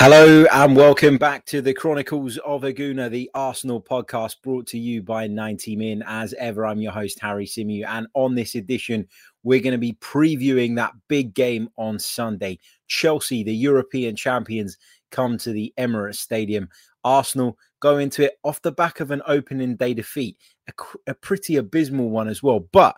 [0.00, 4.78] Hello and welcome back to the Chronicles of a Gooner, the Arsenal podcast brought to
[4.78, 6.04] you by 90 Min.
[6.06, 7.84] As ever, I'm your host, Harry Symeou.
[7.84, 9.08] And on this edition,
[9.42, 12.60] we're going to be previewing that big game on Sunday.
[12.86, 14.78] Chelsea, the European champions,
[15.10, 16.68] come to the Emirates Stadium.
[17.02, 20.36] Arsenal go into it off the back of an opening day defeat,
[20.68, 20.72] a,
[21.08, 22.60] a pretty abysmal one as well.
[22.60, 22.94] But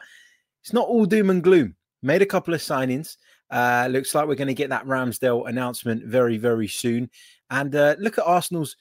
[0.62, 1.76] it's not all doom and gloom.
[2.02, 3.16] Made a couple of signings.
[3.50, 7.10] Uh, looks like we're going to get that Ramsdale announcement very, very soon.
[7.50, 8.76] And uh, look at Arsenal's.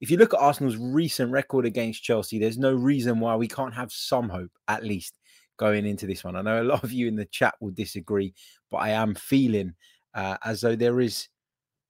[0.00, 3.74] If you look at Arsenal's recent record against Chelsea, there's no reason why we can't
[3.74, 5.18] have some hope, at least,
[5.58, 6.34] going into this one.
[6.34, 8.34] I know a lot of you in the chat will disagree,
[8.70, 9.74] but I am feeling
[10.14, 11.28] uh, as though there is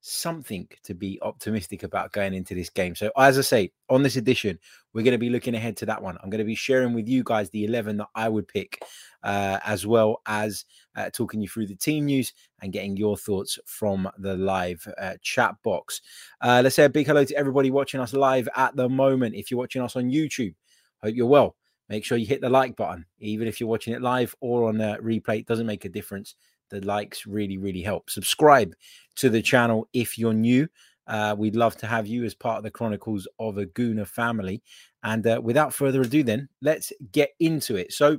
[0.02, 2.94] something to be optimistic about going into this game.
[2.94, 4.58] So, as I say, on this edition,
[4.92, 6.18] we're going to be looking ahead to that one.
[6.22, 8.82] I'm going to be sharing with you guys the 11 that I would pick,
[9.22, 10.64] uh, as well as
[10.96, 15.14] uh, talking you through the team news and getting your thoughts from the live uh,
[15.22, 16.02] chat box.
[16.40, 19.36] Uh, let's say a big hello to everybody watching us live at the moment.
[19.36, 20.54] If you're watching us on YouTube,
[21.02, 21.56] hope you're well.
[21.88, 24.80] Make sure you hit the like button, even if you're watching it live or on
[24.80, 25.40] a replay.
[25.40, 26.34] It doesn't make a difference
[26.72, 28.10] the likes really, really help.
[28.10, 28.74] Subscribe
[29.16, 30.68] to the channel if you're new.
[31.06, 34.62] Uh, we'd love to have you as part of the Chronicles of a Gooner family.
[35.04, 37.92] And uh, without further ado, then let's get into it.
[37.92, 38.18] So,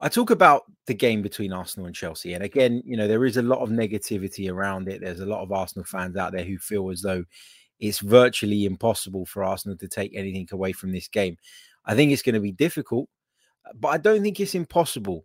[0.00, 2.34] I talk about the game between Arsenal and Chelsea.
[2.34, 5.00] And again, you know, there is a lot of negativity around it.
[5.00, 7.24] There's a lot of Arsenal fans out there who feel as though
[7.80, 11.36] it's virtually impossible for Arsenal to take anything away from this game.
[11.84, 13.08] I think it's going to be difficult,
[13.74, 15.24] but I don't think it's impossible.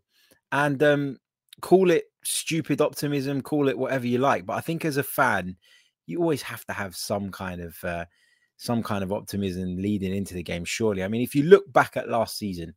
[0.51, 1.17] And um,
[1.61, 4.45] call it stupid optimism, call it whatever you like.
[4.45, 5.55] But I think as a fan,
[6.05, 8.05] you always have to have some kind of uh,
[8.57, 10.65] some kind of optimism leading into the game.
[10.65, 12.73] Surely, I mean, if you look back at last season,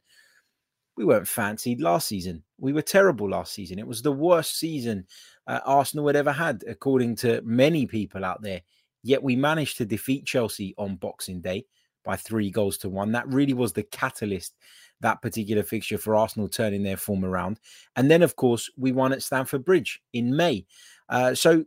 [0.96, 2.42] we weren't fancied last season.
[2.58, 3.78] We were terrible last season.
[3.78, 5.06] It was the worst season
[5.46, 8.62] uh, Arsenal had ever had, according to many people out there.
[9.02, 11.66] Yet we managed to defeat Chelsea on Boxing Day
[12.04, 13.12] by three goals to one.
[13.12, 14.54] That really was the catalyst
[15.00, 17.60] that particular fixture for Arsenal turning their form around.
[17.96, 20.66] And then, of course, we won at Stamford Bridge in May.
[21.08, 21.64] Uh, so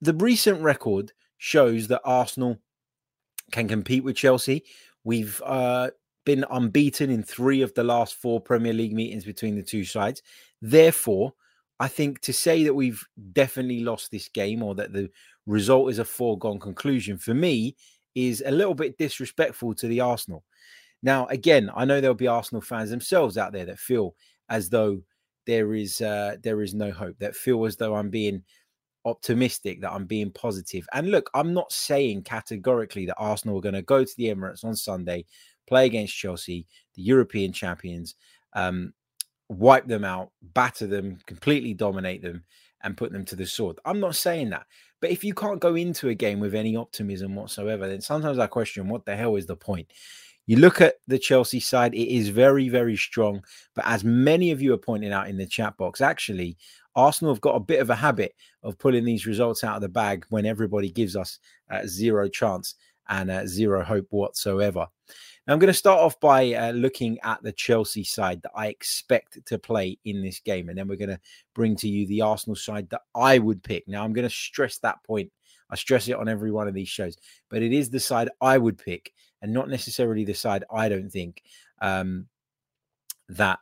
[0.00, 2.58] the recent record shows that Arsenal
[3.50, 4.64] can compete with Chelsea.
[5.04, 5.90] We've uh,
[6.24, 10.22] been unbeaten in three of the last four Premier League meetings between the two sides.
[10.60, 11.34] Therefore,
[11.80, 15.10] I think to say that we've definitely lost this game or that the
[15.46, 17.76] result is a foregone conclusion for me
[18.14, 20.44] is a little bit disrespectful to the Arsenal.
[21.02, 24.14] Now, again, I know there'll be Arsenal fans themselves out there that feel
[24.48, 25.02] as though
[25.46, 28.42] there is uh, there is no hope, that feel as though I'm being
[29.04, 30.86] optimistic, that I'm being positive.
[30.92, 34.64] And look, I'm not saying categorically that Arsenal are going to go to the Emirates
[34.64, 35.24] on Sunday,
[35.66, 38.14] play against Chelsea, the European champions,
[38.52, 38.92] um,
[39.48, 42.44] wipe them out, batter them, completely dominate them,
[42.84, 43.78] and put them to the sword.
[43.84, 44.66] I'm not saying that.
[45.00, 48.46] But if you can't go into a game with any optimism whatsoever, then sometimes I
[48.46, 49.88] question what the hell is the point?
[50.46, 53.42] You look at the Chelsea side, it is very, very strong.
[53.74, 56.56] But as many of you are pointing out in the chat box, actually,
[56.96, 59.88] Arsenal have got a bit of a habit of pulling these results out of the
[59.88, 61.38] bag when everybody gives us
[61.70, 62.74] uh, zero chance
[63.08, 64.86] and uh, zero hope whatsoever.
[65.46, 68.68] Now, I'm going to start off by uh, looking at the Chelsea side that I
[68.68, 70.68] expect to play in this game.
[70.68, 71.20] And then we're going to
[71.54, 73.88] bring to you the Arsenal side that I would pick.
[73.88, 75.30] Now, I'm going to stress that point.
[75.70, 77.16] I stress it on every one of these shows,
[77.48, 81.10] but it is the side I would pick and not necessarily the side I don't
[81.10, 81.42] think
[81.80, 82.26] um,
[83.28, 83.58] that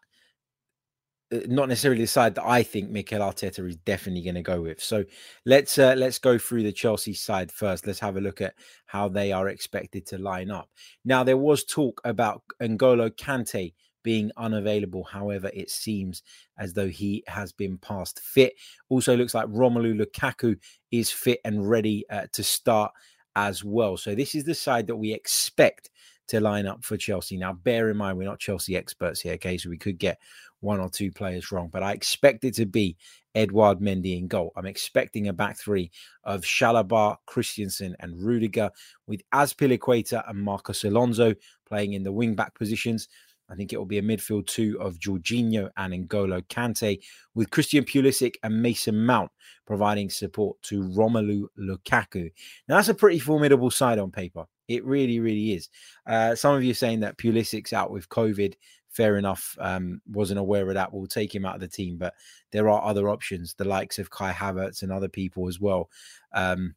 [1.33, 4.61] uh, not necessarily the side that I think Mikel Arteta is definitely going to go
[4.61, 4.83] with.
[4.83, 5.05] So
[5.47, 7.87] let's uh, let's go through the Chelsea side first.
[7.87, 8.55] Let's have a look at
[8.87, 10.69] how they are expected to line up.
[11.05, 15.05] Now there was talk about N'Golo Kante being unavailable.
[15.05, 16.23] However, it seems
[16.59, 18.55] as though he has been passed fit.
[18.89, 20.57] Also looks like Romelu Lukaku
[20.91, 22.93] is fit and ready uh, to start
[23.37, 23.97] as well.
[23.97, 25.91] So this is the side that we expect
[26.29, 27.37] to line up for Chelsea.
[27.37, 29.59] Now, bear in mind, we're not Chelsea experts here, okay?
[29.59, 30.19] So we could get
[30.61, 32.97] one or two players wrong, but I expect it to be
[33.35, 34.53] Edouard Mendy in goal.
[34.57, 35.91] I'm expecting a back three
[36.25, 38.71] of Chalobah, Christensen, and Rudiger,
[39.07, 41.35] with Azpilicueta and Marcos Alonso
[41.67, 43.09] playing in the wing back positions.
[43.51, 47.01] I think it will be a midfield two of Jorginho and N'Golo Kante,
[47.35, 49.31] with Christian Pulisic and Mason Mount
[49.67, 52.31] providing support to Romelu Lukaku.
[52.69, 54.45] Now, that's a pretty formidable side on paper.
[54.69, 55.69] It really, really is.
[56.07, 58.55] Uh, some of you saying that Pulisic's out with COVID.
[58.89, 59.57] Fair enough.
[59.61, 60.93] Um, wasn't aware of that.
[60.93, 62.15] We'll take him out of the team, but
[62.51, 65.89] there are other options, the likes of Kai Havertz and other people as well.
[66.33, 66.75] Um,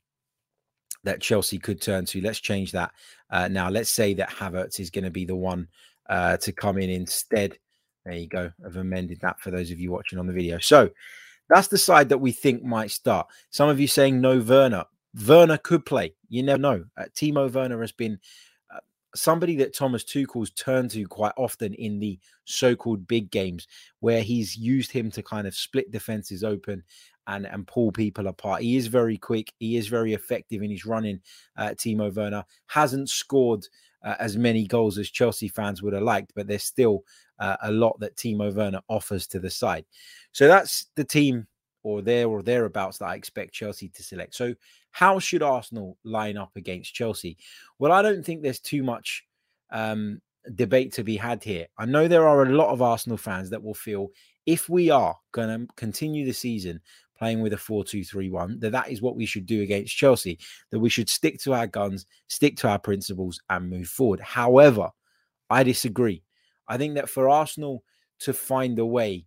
[1.03, 2.21] that Chelsea could turn to.
[2.21, 2.91] Let's change that
[3.29, 3.69] uh, now.
[3.69, 5.67] Let's say that Havertz is going to be the one
[6.09, 7.57] uh, to come in instead.
[8.05, 8.51] There you go.
[8.65, 10.59] I've amended that for those of you watching on the video.
[10.59, 10.89] So
[11.49, 13.27] that's the side that we think might start.
[13.49, 14.85] Some of you saying no Werner.
[15.27, 16.15] Werner could play.
[16.29, 16.85] You never know.
[16.97, 18.19] Uh, Timo Werner has been
[18.73, 18.79] uh,
[19.15, 23.67] somebody that Thomas Tuchel's turned to quite often in the so-called big games,
[23.99, 26.83] where he's used him to kind of split defenses open
[27.27, 28.63] and and pull people apart.
[28.63, 29.53] He is very quick.
[29.59, 31.21] He is very effective in his running.
[31.55, 33.65] Uh, Timo Werner hasn't scored
[34.03, 37.03] uh, as many goals as Chelsea fans would have liked, but there's still
[37.39, 39.85] uh, a lot that Timo Werner offers to the side.
[40.31, 41.47] So that's the team
[41.83, 44.35] or there or thereabouts that I expect Chelsea to select.
[44.35, 44.53] So
[44.91, 47.37] how should Arsenal line up against Chelsea?
[47.79, 49.25] Well, I don't think there's too much
[49.71, 50.21] um,
[50.55, 51.67] debate to be had here.
[51.77, 54.09] I know there are a lot of Arsenal fans that will feel
[54.45, 56.81] if we are going to continue the season
[57.23, 60.37] playing with a 4-2-3-1 that that is what we should do against Chelsea
[60.71, 64.89] that we should stick to our guns stick to our principles and move forward however
[65.49, 66.23] I disagree
[66.67, 67.83] I think that for Arsenal
[68.19, 69.25] to find a way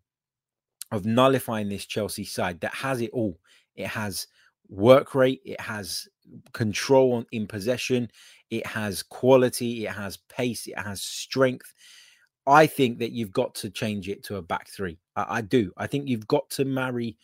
[0.93, 3.39] of nullifying this Chelsea side that has it all,
[3.75, 4.27] it has
[4.69, 6.09] work rate, it has
[6.53, 8.09] control in possession,
[8.51, 11.75] it has quality, it has pace, it has strength.
[12.47, 14.99] I think that you've got to change it to a back three.
[15.17, 15.73] I, I do.
[15.77, 17.17] I think you've got to marry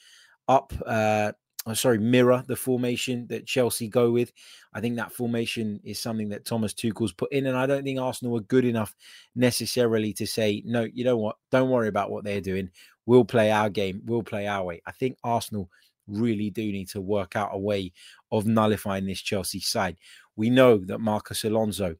[0.48, 1.32] up uh,
[1.66, 4.32] oh, sorry, mirror the formation that Chelsea go with.
[4.74, 8.00] I think that formation is something that Thomas Tuchel's put in, and I don't think
[8.00, 8.94] Arsenal are good enough
[9.34, 12.70] necessarily to say, no, you know what, don't worry about what they're doing.
[13.06, 14.82] We'll play our game, we'll play our way.
[14.86, 15.68] I think Arsenal
[16.08, 17.92] really do need to work out a way
[18.30, 19.96] of nullifying this Chelsea side.
[20.36, 21.96] We know that Marcos Alonso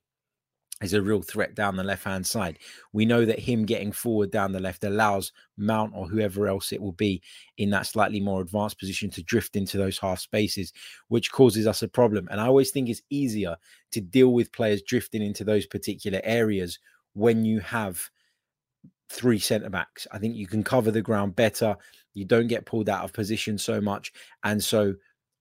[0.83, 2.59] is a real threat down the left hand side.
[2.93, 6.81] We know that him getting forward down the left allows Mount or whoever else it
[6.81, 7.23] will be
[7.59, 10.73] in that slightly more advanced position to drift into those half spaces,
[11.09, 12.29] which causes us a problem.
[12.31, 13.57] And I always think it's easier
[13.93, 16.79] to deal with players drifting into those particular areas
[17.15, 18.11] when you have
[19.09, 20.07] three centre backs.
[20.11, 21.77] I think you can cover the ground better.
[22.15, 24.13] You don't get pulled out of position so much.
[24.43, 24.95] And so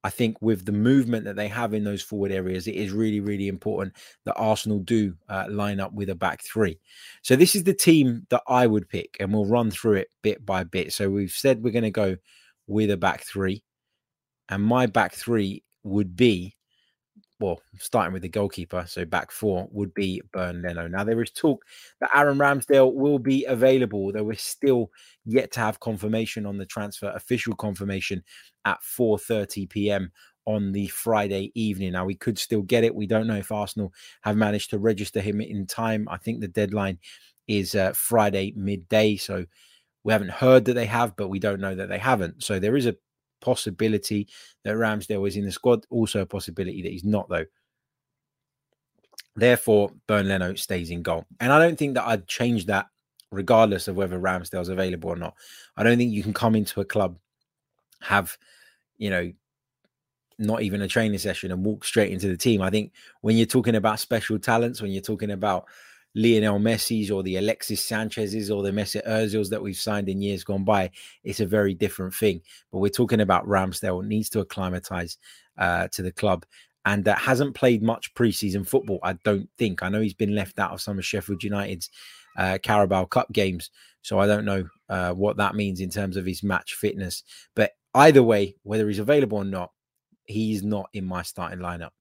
[0.03, 3.19] I think with the movement that they have in those forward areas, it is really,
[3.19, 3.95] really important
[4.25, 6.79] that Arsenal do uh, line up with a back three.
[7.21, 10.45] So this is the team that I would pick, and we'll run through it bit
[10.45, 10.91] by bit.
[10.93, 12.17] So we've said we're going to go
[12.67, 13.63] with a back three,
[14.49, 16.55] and my back three would be
[17.41, 20.87] well, starting with the goalkeeper, so back four would be Bernd Leno.
[20.87, 21.65] Now, there is talk
[21.99, 24.91] that Aaron Ramsdale will be available, though we're still
[25.25, 28.23] yet to have confirmation on the transfer, official confirmation
[28.65, 30.11] at 4.30 p.m.
[30.45, 31.93] on the Friday evening.
[31.93, 32.93] Now, we could still get it.
[32.93, 33.91] We don't know if Arsenal
[34.21, 36.07] have managed to register him in time.
[36.09, 36.99] I think the deadline
[37.47, 39.45] is uh, Friday midday, so
[40.03, 42.43] we haven't heard that they have, but we don't know that they haven't.
[42.43, 42.95] So there is a
[43.41, 44.27] possibility
[44.63, 45.85] that Ramsdale is in the squad.
[45.89, 47.45] Also a possibility that he's not, though.
[49.35, 51.25] Therefore, Bernd Leno stays in goal.
[51.39, 52.87] And I don't think that I'd change that
[53.31, 55.35] regardless of whether Ramsdale's available or not.
[55.77, 57.17] I don't think you can come into a club,
[58.01, 58.37] have,
[58.97, 59.31] you know,
[60.37, 62.61] not even a training session and walk straight into the team.
[62.61, 65.65] I think when you're talking about special talents, when you're talking about
[66.15, 70.43] Lionel Messi's or the Alexis Sanchez's or the Mesut Ozil's that we've signed in years
[70.43, 70.91] gone by,
[71.23, 72.41] it's a very different thing.
[72.71, 75.17] But we're talking about Ramsdale needs to acclimatize
[75.57, 76.45] uh, to the club
[76.85, 78.99] and that hasn't played much preseason football.
[79.03, 79.83] I don't think.
[79.83, 81.89] I know he's been left out of some of Sheffield United's
[82.37, 83.69] uh, Carabao Cup games,
[84.01, 87.23] so I don't know uh, what that means in terms of his match fitness.
[87.55, 89.71] But either way, whether he's available or not,
[90.25, 91.91] he's not in my starting lineup.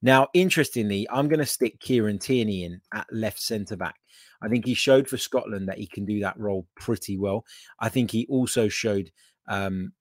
[0.00, 3.96] Now, interestingly, I'm going to stick Kieran Tierney in at left centre back.
[4.40, 7.44] I think he showed for Scotland that he can do that role pretty well.
[7.80, 9.10] I think he also showed
[9.48, 9.92] um,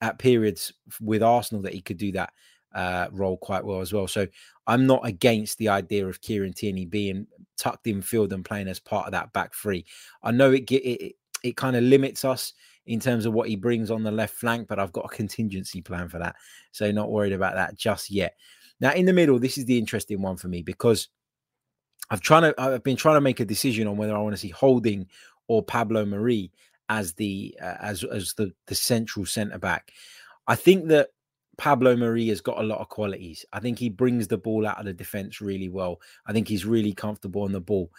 [0.00, 2.32] at periods with Arsenal that he could do that
[2.74, 4.06] uh, role quite well as well.
[4.06, 4.26] So
[4.66, 7.26] I'm not against the idea of Kieran Tierney being
[7.58, 9.84] tucked in field and playing as part of that back three.
[10.22, 12.52] I know it it, it, it kind of limits us
[12.86, 15.80] in terms of what he brings on the left flank, but I've got a contingency
[15.80, 16.36] plan for that.
[16.72, 18.34] So not worried about that just yet.
[18.80, 21.08] Now, in the middle, this is the interesting one for me because
[22.10, 24.40] I've trying to I've been trying to make a decision on whether I want to
[24.40, 25.06] see Holding
[25.48, 26.50] or Pablo Mari
[26.88, 29.92] as the uh, as as the the central centre back.
[30.46, 31.10] I think that
[31.56, 33.44] Pablo Mari has got a lot of qualities.
[33.52, 36.00] I think he brings the ball out of the defense really well.
[36.26, 37.90] I think he's really comfortable on the ball.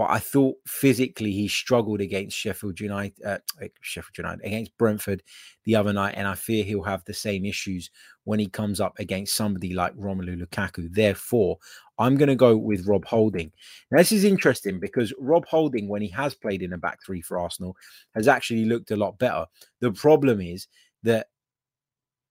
[0.00, 3.36] But I thought physically he struggled against Sheffield United, uh,
[3.82, 5.22] Sheffield United against Brentford
[5.66, 7.90] the other night, and I fear he'll have the same issues
[8.24, 10.90] when he comes up against somebody like Romelu Lukaku.
[10.90, 11.58] Therefore,
[11.98, 13.52] I'm going to go with Rob Holding.
[13.90, 17.20] Now, this is interesting because Rob Holding, when he has played in a back three
[17.20, 17.76] for Arsenal,
[18.14, 19.44] has actually looked a lot better.
[19.80, 20.66] The problem is
[21.02, 21.26] that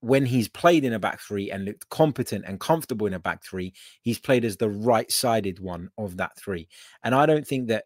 [0.02, 3.44] when he's played in a back three and looked competent and comfortable in a back
[3.44, 6.68] three, he's played as the right sided one of that three.
[7.04, 7.86] And I don't think that.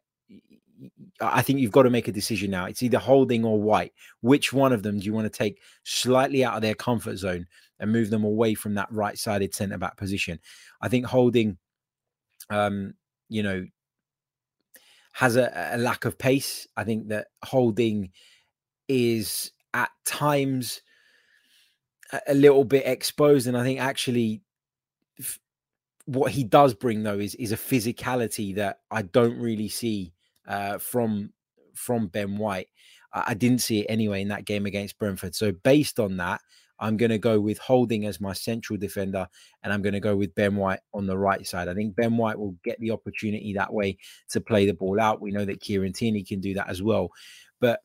[1.21, 2.65] I think you've got to make a decision now.
[2.65, 3.93] It's either holding or white.
[4.19, 7.47] Which one of them do you want to take slightly out of their comfort zone
[7.79, 10.39] and move them away from that right sided centre back position?
[10.81, 11.57] I think holding,
[12.49, 12.95] um,
[13.29, 13.65] you know,
[15.13, 16.67] has a, a lack of pace.
[16.75, 18.09] I think that holding
[18.89, 20.81] is at times
[22.27, 23.47] a little bit exposed.
[23.47, 24.41] And I think actually
[26.05, 30.13] what he does bring though is is a physicality that I don't really see
[30.47, 31.31] uh, from
[31.73, 32.67] from Ben White.
[33.13, 35.35] I, I didn't see it anyway in that game against Brentford.
[35.35, 36.41] So based on that,
[36.79, 39.27] I'm going to go with Holding as my central defender,
[39.63, 41.69] and I'm going to go with Ben White on the right side.
[41.69, 43.97] I think Ben White will get the opportunity that way
[44.29, 45.21] to play the ball out.
[45.21, 47.09] We know that Kieran Tierney can do that as well,
[47.61, 47.79] but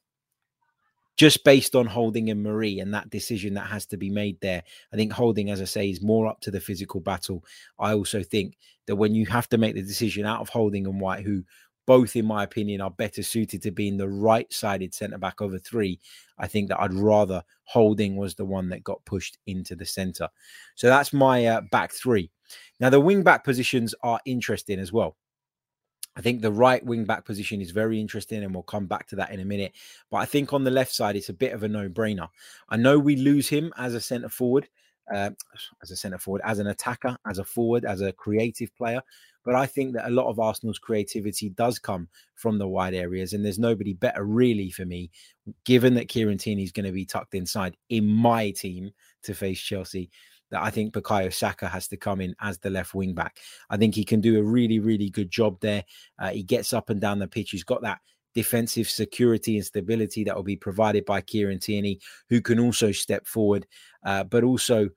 [1.18, 4.62] just based on Holding and Mari and that decision that has to be made there.
[4.92, 7.44] I think Holding, as I say, is more up to the physical battle.
[7.78, 8.56] I also think
[8.86, 11.42] that when you have to make the decision out of Holding and White, who
[11.88, 15.58] both, in my opinion, are better suited to being the right sided centre back over
[15.58, 15.98] three,
[16.38, 20.28] I think that I'd rather Holding was the one that got pushed into the centre.
[20.76, 22.30] So that's my uh, back three.
[22.78, 25.16] Now, the wing back positions are interesting as well.
[26.18, 29.16] I think the right wing back position is very interesting, and we'll come back to
[29.16, 29.72] that in a minute.
[30.10, 32.28] But I think on the left side, it's a bit of a no brainer.
[32.68, 34.68] I know we lose him as a centre forward,
[35.14, 35.30] uh,
[35.80, 39.00] as a centre forward, as an attacker, as a forward, as a creative player.
[39.44, 43.32] But I think that a lot of Arsenal's creativity does come from the wide areas,
[43.32, 45.12] and there's nobody better really for me,
[45.64, 48.90] given that Kieran Tierney is going to be tucked inside in my team
[49.22, 50.10] to face Chelsea
[50.50, 53.38] that I think Bukayo Saka has to come in as the left wing back.
[53.70, 55.84] I think he can do a really, really good job there.
[56.18, 57.50] Uh, he gets up and down the pitch.
[57.50, 58.00] He's got that
[58.34, 63.26] defensive security and stability that will be provided by Kieran Tierney, who can also step
[63.26, 63.66] forward.
[64.04, 64.88] Uh, but also,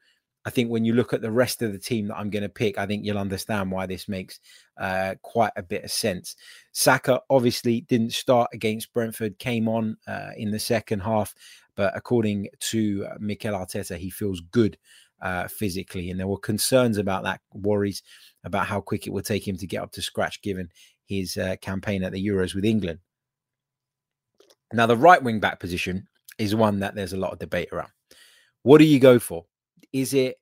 [0.45, 2.49] I think when you look at the rest of the team that I'm going to
[2.49, 4.39] pick, I think you'll understand why this makes
[4.77, 6.35] uh, quite a bit of sense.
[6.71, 11.35] Saka obviously didn't start against Brentford, came on uh, in the second half,
[11.75, 14.77] but according to uh, Mikel Arteta, he feels good
[15.21, 16.09] uh, physically.
[16.09, 18.03] And there were concerns about that, worries
[18.43, 20.69] about how quick it would take him to get up to scratch given
[21.05, 22.99] his uh, campaign at the Euros with England.
[24.73, 27.91] Now, the right wing back position is one that there's a lot of debate around.
[28.63, 29.45] What do you go for?
[29.91, 30.37] Is it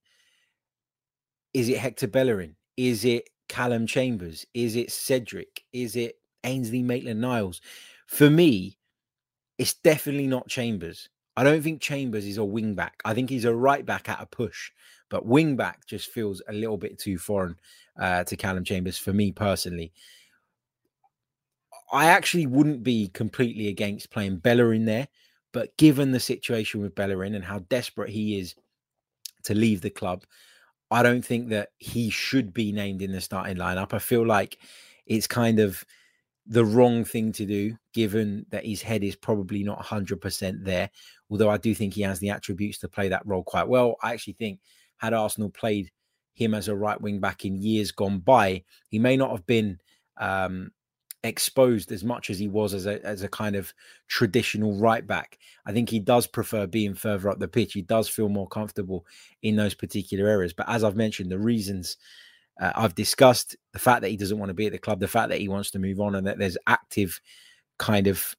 [1.53, 2.55] is it Hector Bellerin?
[2.77, 4.45] Is it Callum Chambers?
[4.53, 5.63] Is it Cedric?
[5.73, 7.59] Is it Ainsley Maitland Niles?
[8.07, 8.77] For me,
[9.57, 11.09] it's definitely not Chambers.
[11.39, 13.01] I don't think Chambers is a wing back.
[13.05, 14.71] I think he's a right back at a push,
[15.07, 17.55] but wing back just feels a little bit too foreign
[17.97, 19.93] uh, to Callum Chambers for me personally.
[21.93, 25.07] I actually wouldn't be completely against playing Bellerin there,
[25.53, 28.53] but given the situation with Bellerin and how desperate he is
[29.43, 30.25] to leave the club,
[30.91, 33.93] I don't think that he should be named in the starting lineup.
[33.93, 34.57] I feel like
[35.05, 35.85] it's kind of
[36.47, 40.89] the wrong thing to do, given that his head is probably not 100% there.
[41.29, 43.97] Although I do think he has the attributes to play that role quite well.
[44.01, 44.59] I actually think
[44.97, 45.91] had Arsenal played
[46.33, 49.77] him as a right wing back in years gone by, he may not have been
[50.17, 50.71] um,
[51.23, 53.73] exposed as much as he was as a as a kind of
[54.07, 55.37] traditional right back.
[55.65, 57.73] I think he does prefer being further up the pitch.
[57.73, 59.05] He does feel more comfortable
[59.43, 60.53] in those particular areas.
[60.53, 61.97] But as I've mentioned, the reasons
[62.59, 65.07] uh, I've discussed the fact that he doesn't want to be at the club, the
[65.07, 67.19] fact that he wants to move on, and that there's active
[67.77, 68.35] kind of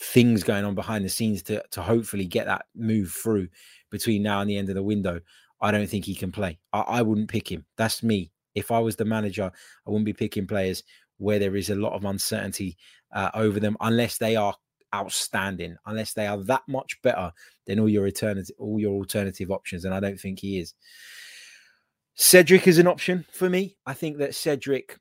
[0.00, 3.48] things going on behind the scenes to to hopefully get that move through
[3.90, 5.20] between now and the end of the window.
[5.60, 6.58] I don't think he can play.
[6.72, 7.64] I, I wouldn't pick him.
[7.76, 8.32] That's me.
[8.54, 9.50] If I was the manager,
[9.86, 10.82] I wouldn't be picking players
[11.18, 12.76] where there is a lot of uncertainty
[13.14, 14.54] uh, over them, unless they are
[14.94, 17.32] outstanding, unless they are that much better
[17.66, 19.84] than all your alternative all your alternative options.
[19.84, 20.74] And I don't think he is.
[22.14, 23.76] Cedric is an option for me.
[23.86, 24.98] I think that Cedric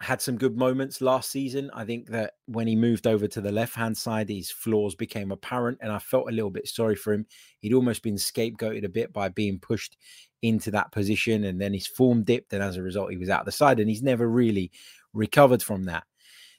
[0.00, 1.70] had some good moments last season.
[1.74, 5.32] I think that when he moved over to the left hand side, his flaws became
[5.32, 7.26] apparent, and I felt a little bit sorry for him.
[7.60, 9.96] He'd almost been scapegoated a bit by being pushed
[10.42, 13.44] into that position, and then his form dipped, and as a result, he was out
[13.44, 14.70] the side, and he's never really
[15.12, 16.04] recovered from that.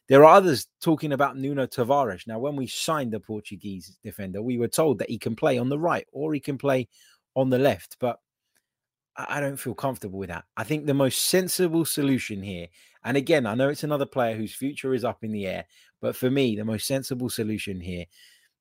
[0.10, 2.28] There are others talking about Nuno Tavares.
[2.28, 5.70] Now, when we signed the Portuguese defender, we were told that he can play on
[5.70, 6.88] the right or he can play
[7.36, 8.20] on the left, but
[9.28, 10.46] I don't feel comfortable with that.
[10.56, 12.68] I think the most sensible solution here,
[13.04, 15.66] and again, I know it's another player whose future is up in the air,
[16.02, 18.06] but for me, the most sensible solution here,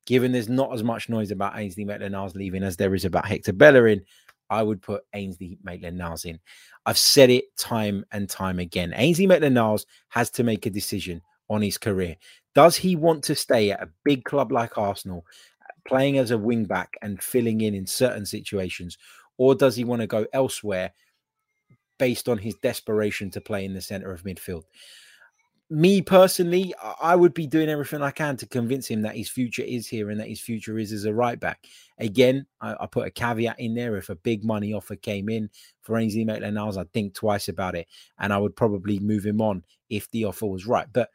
[0.04, 3.52] given there's not as much noise about Ainsley Maitland-Niles leaving as there is about Hector
[3.52, 4.02] Bellerin,
[4.50, 6.40] I would put Ainsley Maitland-Niles in.
[6.86, 8.92] I've said it time and time again.
[8.96, 12.16] Ainsley Maitland-Niles has to make a decision on his career.
[12.54, 15.24] Does he want to stay at a big club like Arsenal,
[15.86, 18.98] playing as a wing back and filling in in certain situations,
[19.38, 20.92] or does he want to go elsewhere
[21.98, 24.64] based on his desperation to play in the center of midfield?
[25.70, 29.62] Me personally, I would be doing everything I can to convince him that his future
[29.62, 31.66] is here and that his future is as a right back.
[31.98, 33.96] Again, I, I put a caveat in there.
[33.96, 35.50] If a big money offer came in
[35.82, 37.86] for Ainsley Maitland-Niles, I'd think twice about it,
[38.18, 40.86] and I would probably move him on if the offer was right.
[40.90, 41.10] But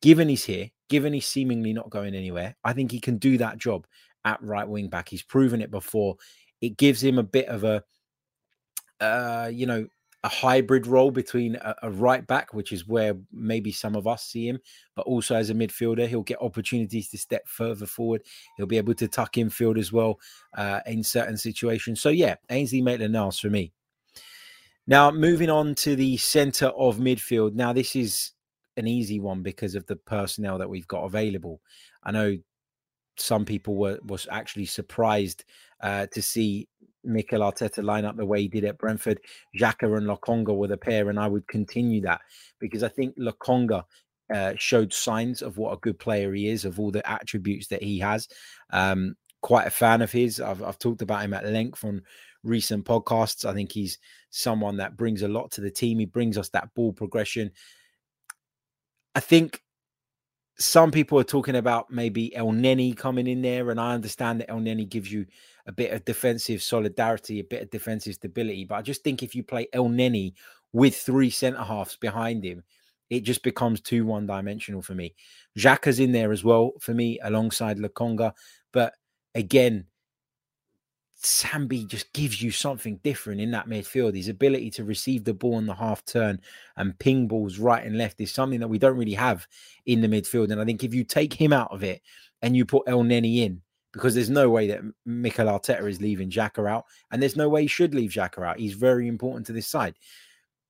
[0.00, 3.58] given he's here, given he's seemingly not going anywhere, I think he can do that
[3.58, 3.84] job
[4.24, 5.08] at right wing back.
[5.08, 6.16] He's proven it before.
[6.60, 7.82] It gives him a bit of a,
[9.00, 9.86] uh, you know,
[10.24, 14.24] a hybrid role between a, a, right back, which is where maybe some of us
[14.24, 14.58] see him,
[14.96, 18.22] but also as a midfielder, he'll get opportunities to step further forward.
[18.56, 20.18] He'll be able to tuck in field as well
[20.56, 22.00] uh, in certain situations.
[22.00, 23.72] So yeah, Ainsley Maitland-Niles for me.
[24.88, 27.54] Now moving on to the centre of midfield.
[27.54, 28.32] Now this is
[28.76, 31.60] an easy one because of the personnel that we've got available.
[32.02, 32.38] I know
[33.16, 35.44] some people were was actually surprised
[35.80, 36.68] uh, to see
[37.04, 39.20] Mikel Arteta line up the way he did at Brentford.
[39.58, 42.20] Xhaka and Lokonga were the pair, and I would continue that
[42.58, 43.84] because I think Lokonga
[44.34, 47.82] uh, showed signs of what a good player he is, of all the attributes that
[47.82, 48.28] he has.
[48.70, 50.40] Um, quite a fan of his.
[50.40, 52.02] I've, I've talked about him at length on
[52.42, 53.44] recent podcasts.
[53.44, 53.98] I think he's
[54.30, 55.98] someone that brings a lot to the team.
[55.98, 57.52] He brings us that ball progression.
[59.14, 59.62] I think
[60.58, 64.88] some people are talking about maybe Elneny coming in there, and I understand that Elneny
[64.88, 65.26] gives you
[65.66, 68.64] a bit of defensive solidarity, a bit of defensive stability.
[68.64, 70.32] But I just think if you play Elneny
[70.72, 72.64] with three centre halves behind him,
[73.08, 75.14] it just becomes too one dimensional for me.
[75.56, 78.32] Xhaka's in there as well for me alongside Lokonga.
[78.72, 78.94] But
[79.34, 79.86] again,
[81.22, 84.14] Sambi just gives you something different in that midfield.
[84.14, 86.40] His ability to receive the ball on the half turn
[86.76, 89.46] and ping balls right and left is something that we don't really have
[89.86, 90.52] in the midfield.
[90.52, 92.02] And I think if you take him out of it
[92.42, 96.70] and you put Elneny in, because there's no way that Mikel Arteta is leaving Xhaka
[96.70, 98.58] out, and there's no way he should leave Xhaka out.
[98.58, 99.94] He's very important to this side.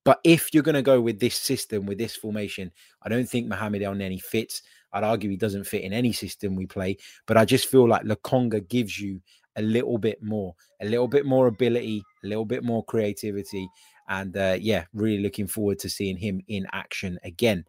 [0.03, 2.71] But if you're going to go with this system, with this formation,
[3.03, 4.63] I don't think Mohamed Elneny fits.
[4.93, 8.03] I'd argue he doesn't fit in any system we play, but I just feel like
[8.03, 9.21] Lokonga gives you
[9.55, 13.67] a little bit more, a little bit more ability, a little bit more creativity.
[14.07, 17.65] And uh, yeah, really looking forward to seeing him in action again.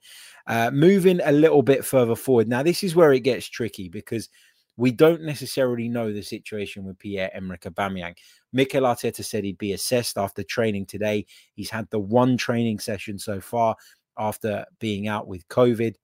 [0.46, 2.48] Uh, moving a little bit further forward.
[2.48, 4.30] Now, this is where it gets tricky because
[4.76, 8.16] we don't necessarily know the situation with Pierre Emerick Aubameyang.
[8.52, 11.26] Mikel Arteta said he'd be assessed after training today.
[11.52, 13.76] He's had the one training session so far
[14.16, 15.96] after being out with COVID.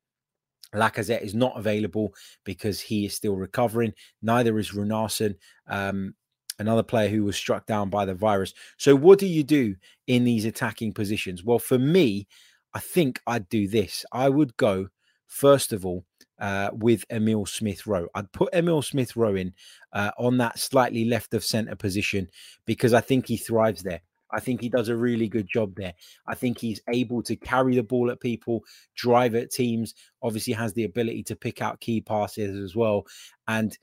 [0.74, 3.92] Lacazette is not available because he is still recovering.
[4.22, 5.36] Neither is Runarsson,
[5.68, 6.14] um,
[6.58, 8.52] another player who was struck down by the virus.
[8.76, 9.76] So, what do you do
[10.06, 11.44] in these attacking positions?
[11.44, 12.26] Well, for me,
[12.74, 14.04] I think I'd do this.
[14.12, 14.88] I would go,
[15.26, 16.04] first of all,
[16.38, 18.08] uh, with Emil Smith Rowe.
[18.14, 19.54] I'd put Emil Smith Rowe in
[19.92, 22.28] uh, on that slightly left of centre position
[22.66, 24.02] because I think he thrives there.
[24.36, 25.94] I think he does a really good job there.
[26.26, 30.74] I think he's able to carry the ball at people, drive at teams, obviously has
[30.74, 33.06] the ability to pick out key passes as well.
[33.48, 33.76] And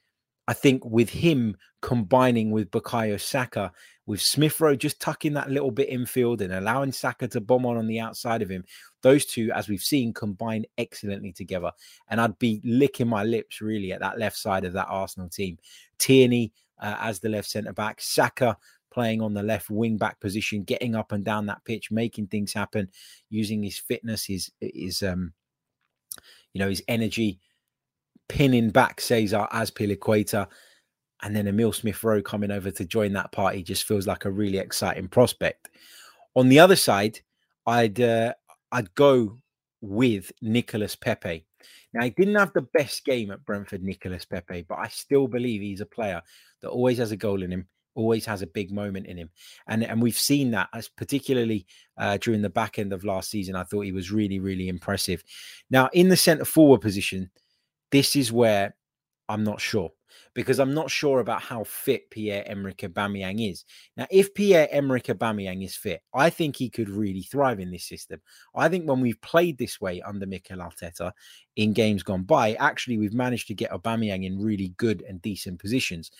[0.47, 3.71] I think with him combining with Bukayo Saka,
[4.05, 7.77] with Smith Rowe just tucking that little bit infield and allowing Saka to bomb on
[7.77, 8.63] on the outside of him,
[9.01, 11.71] those two, as we've seen, combine excellently together.
[12.09, 15.57] And I'd be licking my lips really at that left side of that Arsenal team.
[15.97, 18.57] Tierney uh, as the left centre back, Saka
[18.93, 22.53] playing on the left wing back position, getting up and down that pitch, making things
[22.53, 22.89] happen,
[23.29, 25.33] using his fitness, his his um,
[26.53, 27.39] you know, his energy,
[28.29, 30.47] pinning back Cesar Azpilicueta,
[31.23, 34.31] and then Emil Smith Rowe coming over to join that party just feels like a
[34.31, 35.69] really exciting prospect.
[36.35, 37.19] On the other side,
[37.65, 38.33] I'd uh,
[38.71, 39.39] I'd go
[39.81, 41.45] with Nicolas Pepe.
[41.93, 45.61] Now, he didn't have the best game at Brentford, Nicolas Pepe, but I still believe
[45.61, 46.21] he's a player
[46.61, 49.29] that always has a goal in him, always has a big moment in him.
[49.67, 51.65] And, and we've seen that as particularly
[51.97, 53.55] uh, during the back end of last season.
[53.55, 55.23] I thought he was really, really impressive.
[55.69, 57.29] Now, in the centre forward position,
[57.91, 58.75] this is where
[59.29, 59.91] I'm not sure
[60.33, 63.65] because I'm not sure about how fit Pierre Emerick Aubameyang is.
[63.95, 67.85] Now, if Pierre Emerick Aubameyang is fit, I think he could really thrive in this
[67.85, 68.21] system.
[68.55, 71.11] I think when we've played this way under Mikel Arteta
[71.55, 75.59] in games gone by, actually we've managed to get Aubameyang in really good and decent
[75.59, 76.11] positions.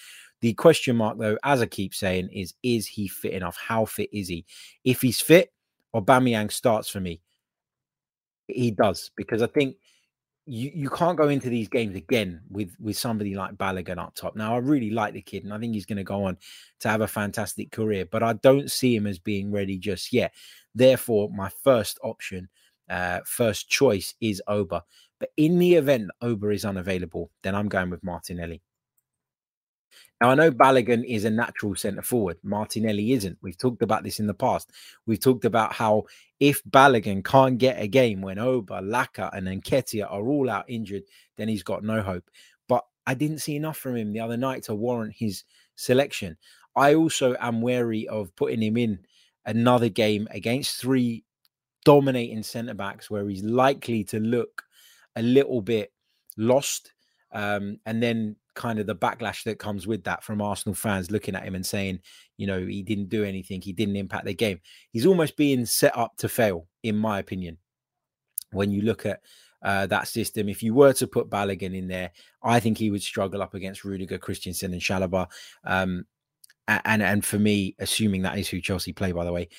[0.44, 3.56] The question mark, though, as I keep saying, is is he fit enough?
[3.56, 4.46] How fit is he?
[4.84, 5.54] If he's fit,
[5.96, 7.22] Aubameyang starts for me.
[8.48, 9.78] He does because I think
[10.46, 14.36] you you can't go into these games again with with somebody like Balogun up top.
[14.36, 16.38] Now I really like the kid and I think he's going to go on
[16.82, 20.34] to have a fantastic career, but I don't see him as being ready just yet.
[20.76, 22.50] Therefore, my first option,
[22.90, 24.84] uh, first choice is Oba.
[25.22, 28.62] But in the event Oba is unavailable, then I'm going with Martinelli.
[30.22, 32.38] Now, I know Balogun is a natural centre forward.
[32.44, 33.38] Martinelli isn't.
[33.42, 34.72] We've talked about this in the past.
[35.06, 36.04] We've talked about how
[36.40, 41.04] if Balogun can't get a game when Oba, Laka, and Nketiah are all out injured,
[41.38, 42.30] then he's got no hope.
[42.70, 45.44] But I didn't see enough from him the other night to warrant his
[45.76, 46.38] selection.
[46.76, 49.00] I also am wary of putting him in
[49.46, 51.24] another game against three
[51.86, 54.64] dominating centre backs where he's likely to look
[55.16, 55.92] a little bit
[56.38, 56.94] lost.
[57.32, 61.36] Um, and then kind of the backlash that comes with that from Arsenal fans looking
[61.36, 62.00] at him and saying,
[62.38, 64.60] you know, he didn't do anything, he didn't impact the game.
[64.92, 67.58] He's almost being set up to fail, in my opinion.
[68.52, 69.22] When you look at
[69.64, 72.12] uh, that system, if you were to put Balogun in there,
[72.44, 75.28] I think he would struggle up against Rudiger, Christensen, and Chalobah.
[75.64, 76.06] Um,
[76.68, 79.50] and and for me, assuming that is who Chelsea play, by the way,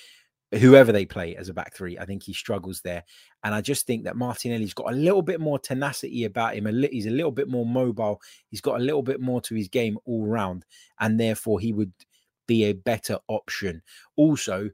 [0.58, 3.04] whoever they play as a back three, I think he struggles there.
[3.42, 6.66] And I just think that Martinelli's got a little bit more tenacity about him.
[6.90, 8.20] He's a little bit more mobile.
[8.48, 10.64] He's got a little bit more to his game all round.
[11.00, 11.92] And therefore, he would
[12.46, 13.82] be a better option.
[14.16, 14.70] Also,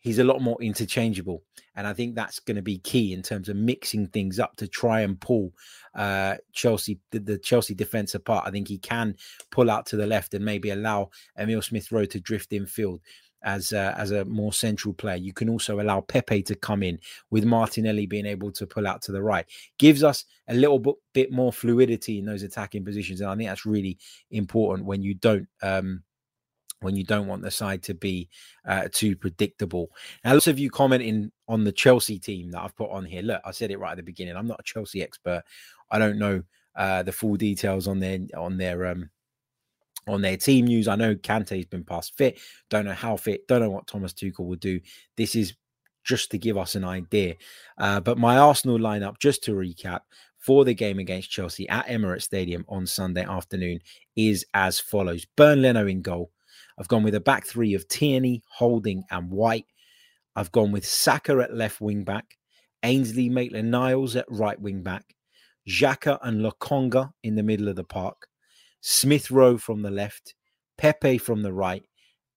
[0.00, 1.42] he's a lot more interchangeable.
[1.76, 4.66] And I think that's going to be key in terms of mixing things up to
[4.66, 5.52] try and pull
[5.94, 8.46] uh, Chelsea, the, the Chelsea defense apart.
[8.46, 9.14] I think he can
[9.50, 13.00] pull out to the left and maybe allow Emil Smith Rowe to drift in field
[13.42, 15.16] as a, as a more central player.
[15.16, 16.98] You can also allow Pepe to come in
[17.30, 19.46] with Martinelli being able to pull out to the right.
[19.78, 23.66] Gives us a little bit more fluidity in those attacking positions, and I think that's
[23.66, 23.98] really
[24.30, 25.48] important when you don't.
[25.62, 26.02] Um,
[26.82, 28.30] when you don't want the side to be
[28.66, 29.90] uh, too predictable.
[30.24, 33.20] Now, lots of you commenting on the Chelsea team that I've put on here.
[33.20, 34.34] Look, I said it right at the beginning.
[34.34, 35.42] I'm not a Chelsea expert.
[35.90, 36.42] I don't know
[36.74, 39.10] uh, the full details on their on their um,
[40.10, 40.88] on their team news.
[40.88, 42.38] I know Kante's been passed fit.
[42.68, 43.46] Don't know how fit.
[43.48, 44.80] Don't know what Thomas Tuchel will do.
[45.16, 45.54] This is
[46.04, 47.36] just to give us an idea.
[47.78, 50.00] Uh, but my Arsenal lineup, just to recap,
[50.38, 53.80] for the game against Chelsea at Emirates Stadium on Sunday afternoon
[54.16, 56.30] is as follows: Bernd Leno in goal.
[56.78, 59.66] I've gone with a back three of Tierney, Holding, and White.
[60.34, 62.38] I've gone with Saka at left wing back,
[62.82, 65.14] Ainsley Maitland Niles at right wing back,
[65.68, 68.28] Xhaka and Lokonga in the middle of the park,
[68.80, 70.34] Smith Rowe from the left,
[70.78, 71.84] Pepe from the right,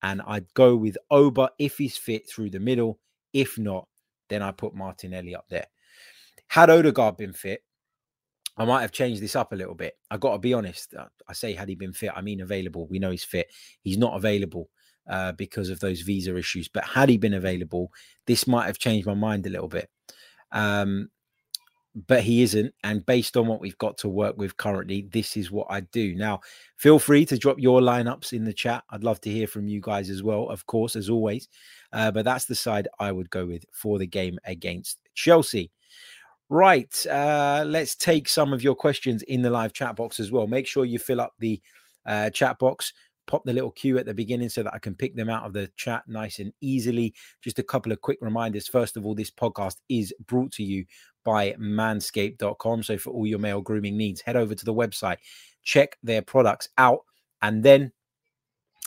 [0.01, 2.99] and I'd go with Oba if he's fit through the middle.
[3.31, 3.87] If not,
[4.29, 5.67] then I put Martinelli up there.
[6.47, 7.63] Had Odegaard been fit,
[8.57, 9.97] I might have changed this up a little bit.
[10.11, 10.93] I got to be honest.
[10.93, 12.87] Uh, I say had he been fit, I mean available.
[12.87, 13.47] We know he's fit.
[13.81, 14.69] He's not available
[15.09, 16.67] uh, because of those visa issues.
[16.67, 17.91] But had he been available,
[18.27, 19.89] this might have changed my mind a little bit.
[20.51, 21.09] Um,
[21.95, 22.73] but he isn't.
[22.83, 26.15] And based on what we've got to work with currently, this is what I do.
[26.15, 26.41] Now,
[26.77, 28.83] feel free to drop your lineups in the chat.
[28.89, 31.47] I'd love to hear from you guys as well, of course, as always.
[31.91, 35.71] Uh, but that's the side I would go with for the game against Chelsea.
[36.49, 37.05] Right.
[37.05, 40.47] Uh, let's take some of your questions in the live chat box as well.
[40.47, 41.61] Make sure you fill up the
[42.05, 42.93] uh, chat box
[43.25, 45.53] pop the little cue at the beginning so that I can pick them out of
[45.53, 47.13] the chat nice and easily.
[47.41, 48.67] Just a couple of quick reminders.
[48.67, 50.85] First of all, this podcast is brought to you
[51.23, 52.83] by manscaped.com.
[52.83, 55.17] So for all your male grooming needs, head over to the website,
[55.63, 57.01] check their products out,
[57.41, 57.91] and then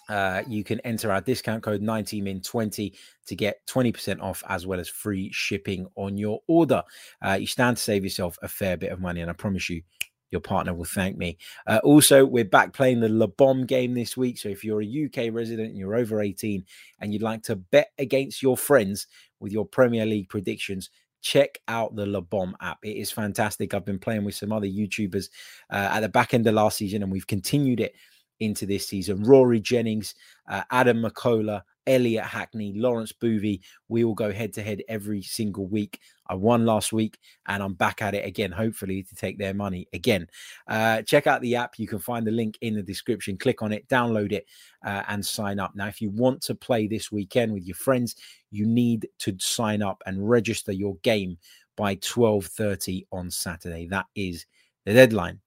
[0.08, 2.96] uh, you can enter our discount code 90min20
[3.26, 6.82] to get 20% off as well as free shipping on your order.
[7.20, 9.82] Uh, you stand to save yourself a fair bit of money, and I promise you,
[10.30, 11.38] your partner will thank me.
[11.66, 14.38] Uh, also, we're back playing the LEBOM game this week.
[14.38, 16.64] So if you're a UK resident and you're over 18
[17.00, 19.06] and you'd like to bet against your friends
[19.38, 20.90] with your Premier League predictions,
[21.26, 22.78] check out the LEBOM app.
[22.84, 23.74] It is fantastic.
[23.74, 25.28] I've been playing with some other YouTubers
[25.70, 27.96] uh, at the back end of last season, and we've continued it
[28.38, 29.24] into this season.
[29.24, 30.14] Rory Jennings,
[30.48, 33.60] uh, Adam McCullough, Elliot Hackney, Lawrence Boovy.
[33.88, 36.00] We will go head to head every single week.
[36.28, 39.86] I won last week and I'm back at it again, hopefully, to take their money
[39.92, 40.26] again.
[40.66, 41.78] Uh, check out the app.
[41.78, 43.36] You can find the link in the description.
[43.36, 44.46] Click on it, download it,
[44.84, 45.74] uh, and sign up.
[45.74, 48.16] Now, if you want to play this weekend with your friends,
[48.50, 51.38] you need to sign up and register your game
[51.76, 53.86] by 12:30 on Saturday.
[53.86, 54.46] That is
[54.84, 55.40] the deadline.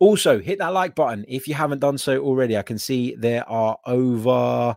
[0.00, 2.56] Also, hit that like button if you haven't done so already.
[2.56, 4.76] I can see there are over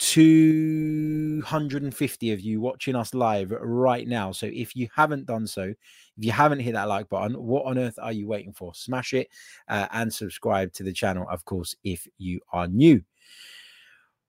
[0.00, 4.32] 250 of you watching us live right now.
[4.32, 5.76] So if you haven't done so, If
[6.16, 8.74] you haven't hit that like button, what on earth are you waiting for?
[8.74, 9.28] Smash it
[9.68, 13.02] uh, and subscribe to the channel, of course, if you are new.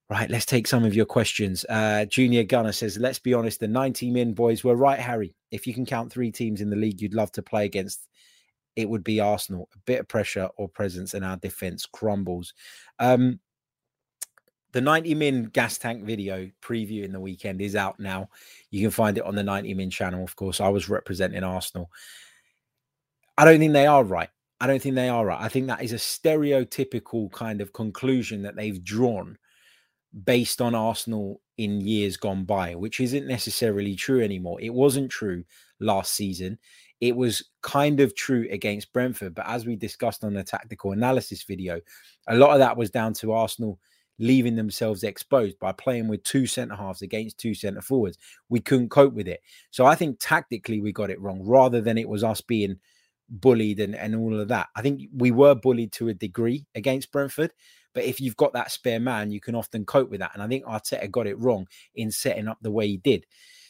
[0.10, 1.66] Right, let's take some of your questions.
[1.70, 5.34] Uh, Junior Gunner says, let's be honest, the 90 min boys were right, Harry.
[5.52, 8.10] If you can count three teams in the league you'd love to play against,
[8.76, 9.70] it would be Arsenal.
[9.74, 12.54] A bit of pressure or presence, and our defense crumbles.
[13.00, 13.40] Um,
[14.74, 18.30] the 90 min gas tank video preview in the weekend is out now.
[18.70, 20.24] You can find it on the 90 min channel.
[20.24, 21.90] Of course, I was representing Arsenal.
[23.38, 24.30] I don't think they are right.
[24.60, 25.42] I don't think they are right.
[25.42, 29.38] I think that is a stereotypical kind of conclusion that they've drawn
[30.24, 34.62] based on Arsenal in years gone by, which isn't necessarily true anymore.
[34.62, 35.44] It wasn't true
[35.80, 36.60] last season.
[37.00, 41.44] It was kind of true against Brentford, but as we discussed on the tactical analysis
[41.44, 41.82] video,
[42.28, 43.80] a lot of that was down to Arsenal
[44.20, 48.18] leaving themselves exposed by playing with two centre halves against two centre forwards.
[48.50, 49.42] We couldn't cope with it.
[49.72, 52.78] So I think tactically we got it wrong rather than it was us being
[53.30, 54.68] bullied and, and all of that.
[54.76, 57.54] I think we were bullied to a degree against Brentford.
[57.94, 60.32] But if you've got that spare man, you can often cope with that.
[60.34, 63.26] And I think Arteta got it wrong in setting up the way he did.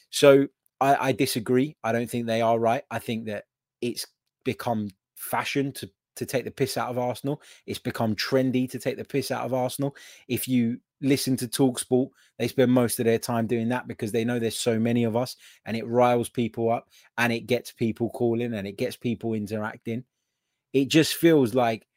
[0.10, 0.48] So
[0.80, 1.76] I, I disagree.
[1.84, 2.84] I don't think they are right.
[2.92, 3.46] I think that
[3.82, 4.06] it's
[4.44, 7.42] become fashion to to take the piss out of Arsenal.
[7.66, 9.96] It's become trendy to take the piss out of Arsenal.
[10.28, 14.24] If you listen to Talksport, they spend most of their time doing that because they
[14.24, 18.10] know there's so many of us and it riles people up and it gets people
[18.10, 20.04] calling and it gets people interacting.
[20.74, 21.88] It just feels like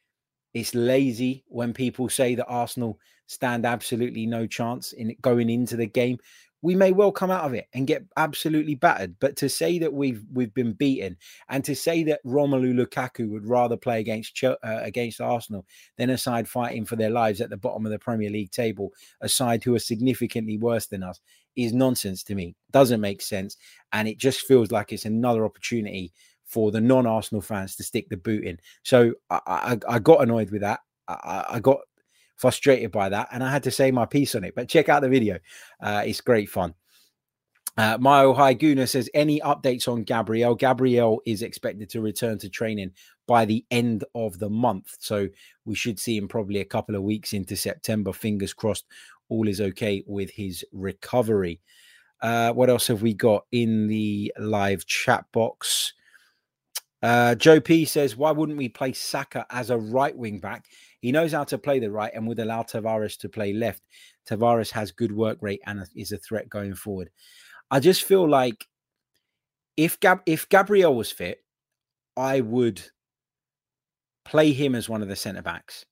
[0.55, 5.87] it's lazy when people say that Arsenal stand absolutely no chance in going into the
[5.87, 6.19] game.
[6.65, 9.93] We may well come out of it and get absolutely battered, but to say that
[9.93, 11.19] we've we've been beaten
[11.51, 15.67] and to say that Romelu Lukaku would rather play against uh, against Arsenal
[15.99, 18.93] than a side fighting for their lives at the bottom of the Premier League table,
[19.21, 21.21] a side who are significantly worse than us,
[21.55, 22.57] is nonsense to me.
[22.71, 23.59] Doesn't make sense,
[23.93, 26.15] and it just feels like it's another opportunity
[26.47, 28.59] for the non-Arsenal fans to stick the boot in.
[28.85, 30.81] So I, I, I got annoyed with that.
[31.09, 31.81] I, I, got
[32.37, 34.55] frustrated by that, and I had to say my piece on it.
[34.55, 35.39] But check out the video;
[35.81, 36.75] uh, it's great fun.
[37.77, 37.99] Uh,
[38.33, 40.55] High Guna says, any updates on Gabriel?
[40.55, 42.93] Gabriel is expected to return to training
[43.27, 44.95] by the end of the month.
[45.01, 45.29] So
[45.65, 48.13] we should see him probably a couple of weeks into September.
[48.13, 48.87] Fingers crossed,
[49.29, 51.61] all is okay with his recovery.
[52.21, 55.95] Uh, what else have we got in the live chat box?
[57.03, 60.67] Uh, Joe P says, why wouldn't we play Saka as a right wing back?
[61.05, 63.83] He knows how to play the right and would allow Tavares to play left.
[64.27, 67.11] Tavares has good work rate and is a threat going forward.
[67.71, 68.67] I just feel like
[69.77, 71.45] if Gab- if Gabriel was fit,
[72.17, 72.81] I would
[74.25, 75.85] play him as one of the centre backs.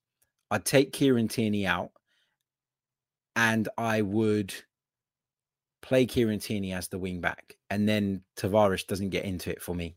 [0.51, 1.91] I'd take Kieran Tierney out
[3.37, 4.55] and I would
[5.83, 7.59] play Kieran Tierney as the wing back.
[7.69, 9.95] And then Tavares doesn't get into it for me.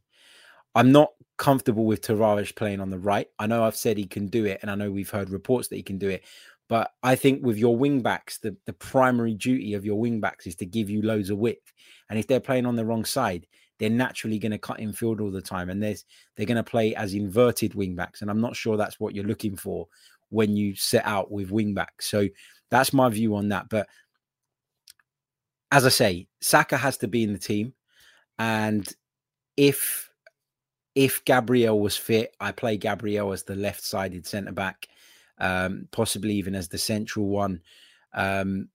[0.76, 3.28] I'm not comfortable with Tavares playing on the right.
[3.40, 5.76] I know I've said he can do it, and I know we've heard reports that
[5.76, 6.24] he can do it.
[6.68, 10.48] But I think with your wing backs, the, the primary duty of your wing backs
[10.48, 11.72] is to give you loads of width.
[12.10, 13.46] And if they're playing on the wrong side,
[13.78, 15.70] they're naturally going to cut in field all the time.
[15.70, 18.22] And there's they're going to play as inverted wing backs.
[18.22, 19.88] And I'm not sure that's what you're looking for
[20.30, 22.10] when you set out with wing backs.
[22.10, 22.28] So
[22.72, 23.70] that's my view on that.
[23.70, 23.88] But
[25.72, 27.74] as I say, Saka has to be in the team.
[28.40, 28.88] And
[29.56, 30.05] if
[30.96, 34.88] if Gabriel was fit, I play Gabriel as the left sided centre back,
[35.38, 37.62] um, possibly even as the central one.
[38.14, 38.70] Um,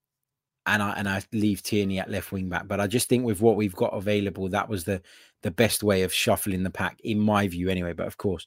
[0.67, 2.69] and I and I leave Tierney at left wing back.
[2.69, 5.03] But I just think with what we've got available, that was the
[5.43, 7.95] the best way of shuffling the pack, in my view, anyway.
[7.95, 8.47] But of course,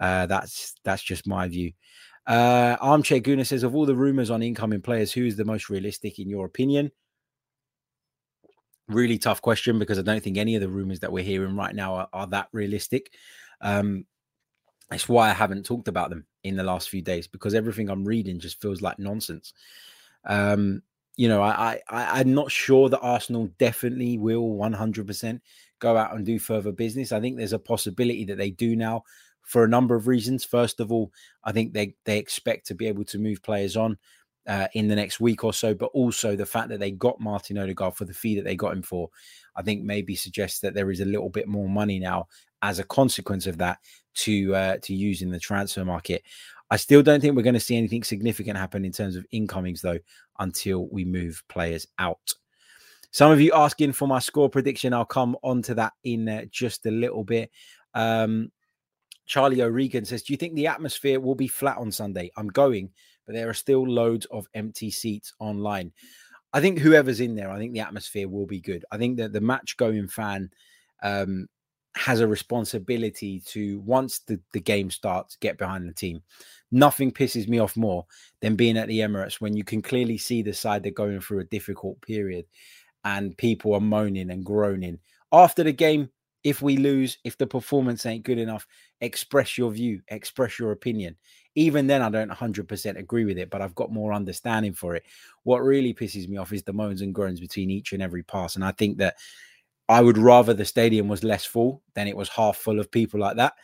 [0.00, 1.72] uh, that's that's just my view.
[2.26, 5.70] Uh, Armchair Guna says, of all the rumors on incoming players, who is the most
[5.70, 6.90] realistic in your opinion?
[8.88, 11.74] Really tough question because I don't think any of the rumors that we're hearing right
[11.74, 13.12] now are, are that realistic.
[13.60, 14.06] Um,
[14.90, 18.04] that's why I haven't talked about them in the last few days because everything I'm
[18.04, 19.54] reading just feels like nonsense.
[20.24, 20.82] Um,
[21.16, 25.40] you know, I, I I'm not sure that Arsenal definitely will 100%
[25.78, 27.12] go out and do further business.
[27.12, 29.04] I think there's a possibility that they do now
[29.42, 30.44] for a number of reasons.
[30.44, 31.12] First of all,
[31.44, 33.98] I think they they expect to be able to move players on
[34.46, 37.58] uh, in the next week or so, but also the fact that they got Martin
[37.58, 39.08] Odegaard for the fee that they got him for,
[39.56, 42.28] I think maybe suggests that there is a little bit more money now
[42.62, 43.78] as a consequence of that
[44.14, 46.22] to uh, to use in the transfer market.
[46.70, 49.82] I still don't think we're going to see anything significant happen in terms of incomings
[49.82, 49.98] though
[50.38, 52.32] until we move players out.
[53.10, 54.94] Some of you asking for my score prediction.
[54.94, 57.50] I'll come on to that in uh, just a little bit.
[57.92, 58.50] Um,
[59.26, 62.30] Charlie O'Regan says, Do you think the atmosphere will be flat on Sunday?
[62.36, 62.90] I'm going
[63.26, 65.92] but there are still loads of empty seats online.
[66.52, 68.84] I think whoever's in there, I think the atmosphere will be good.
[68.90, 70.50] I think that the match going fan
[71.02, 71.48] um,
[71.94, 76.22] has a responsibility to once the, the game starts, get behind the team.
[76.70, 78.06] Nothing pisses me off more
[78.40, 81.40] than being at the Emirates when you can clearly see the side they're going through
[81.40, 82.46] a difficult period
[83.04, 84.98] and people are moaning and groaning.
[85.32, 86.10] After the game,
[86.44, 88.66] if we lose, if the performance ain't good enough,
[89.00, 91.16] express your view, express your opinion.
[91.54, 95.04] Even then, I don't 100% agree with it, but I've got more understanding for it.
[95.44, 98.56] What really pisses me off is the moans and groans between each and every pass.
[98.56, 99.16] And I think that
[99.88, 103.20] I would rather the stadium was less full than it was half full of people
[103.20, 103.54] like that.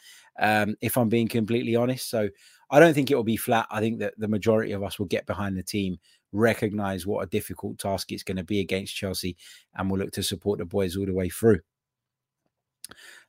[0.41, 2.11] Um, if I'm being completely honest.
[2.11, 2.29] So
[2.71, 3.67] I don't think it will be flat.
[3.71, 5.99] I think that the majority of us will get behind the team,
[6.33, 9.37] recognize what a difficult task it's going to be against Chelsea,
[9.75, 11.61] and we'll look to support the boys all the way through.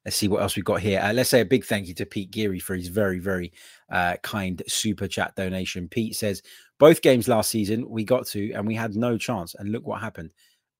[0.05, 1.01] Let's see what else we've got here.
[1.01, 3.51] Uh, let's say a big thank you to Pete Geary for his very, very
[3.91, 5.89] uh, kind super chat donation.
[5.89, 6.41] Pete says,
[6.77, 9.55] Both games last season we got to and we had no chance.
[9.55, 10.31] And look what happened.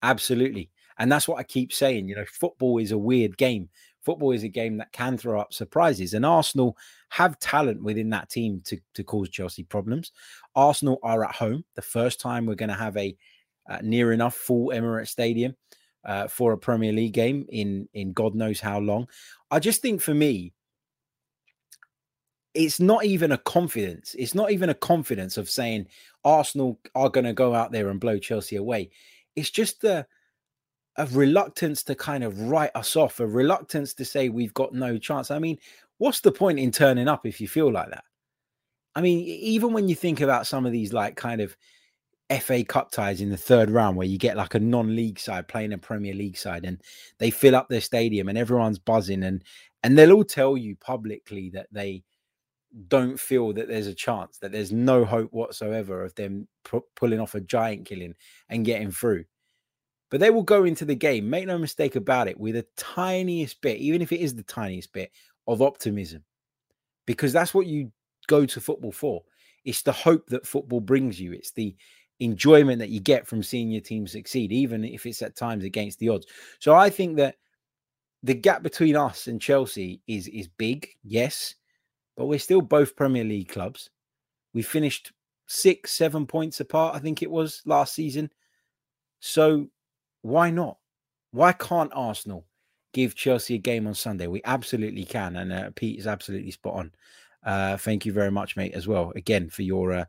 [0.04, 0.72] Absolutely.
[0.98, 2.08] And that's what I keep saying.
[2.08, 3.70] You know, football is a weird game.
[4.02, 6.14] Football is a game that can throw up surprises.
[6.14, 6.78] And Arsenal
[7.10, 10.12] have talent within that team to, to cause Chelsea problems.
[10.56, 11.66] Arsenal are at home.
[11.76, 13.16] The first time we're going to have a
[13.70, 15.56] uh, near enough full Emirates Stadium
[16.06, 19.08] uh, for a Premier League game in in God knows how long.
[19.52, 20.54] I just think for me,
[22.54, 24.16] it's not even a confidence.
[24.18, 25.88] It's not even a confidence of saying
[26.24, 28.90] Arsenal are going to go out there and blow Chelsea away.
[29.36, 30.06] It's just the
[30.98, 34.98] a reluctance to kind of write us off, a reluctance to say we've got no
[34.98, 35.32] chance.
[35.32, 35.58] I mean,
[35.98, 38.04] what's the point in turning up if you feel like that?
[38.96, 41.56] I mean, even when you think about some of these like kind of
[42.42, 45.74] FA Cup ties in the third round where you get like a non-league side playing
[45.74, 46.82] a Premier League side and
[47.18, 49.44] they fill up their stadium and everyone's buzzing and
[49.84, 52.04] and they'll all tell you publicly that they
[52.88, 57.20] don't feel that there's a chance that there's no hope whatsoever of them pu- pulling
[57.20, 58.14] off a giant killing
[58.50, 59.26] and getting through.
[60.12, 63.62] But they will go into the game, make no mistake about it, with the tiniest
[63.62, 65.12] bit, even if it is the tiniest bit
[65.48, 66.24] of optimism,
[67.06, 67.92] because that's what you
[68.28, 69.24] go to football for.
[69.66, 71.34] It's the hope that football brings you.
[71.34, 71.76] It's the
[72.20, 76.00] enjoyment that you get from seeing your team succeed, even if it's at times against
[76.00, 76.28] the odds.
[76.60, 77.36] So I think that
[78.24, 81.56] the gap between us and Chelsea is is big, yes,
[82.18, 83.90] but we're still both Premier League clubs.
[84.54, 85.14] We finished
[85.48, 88.30] six, seven points apart, I think it was last season.
[89.20, 89.68] So
[90.22, 90.78] why not?
[91.32, 92.46] Why can't Arsenal
[92.94, 94.28] give Chelsea a game on Sunday?
[94.28, 95.36] We absolutely can.
[95.36, 96.92] And uh, Pete is absolutely spot on.
[97.44, 100.06] Uh, thank you very much, mate, as well, again, for your uh,